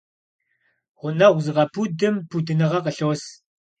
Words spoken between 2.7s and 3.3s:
къылъос.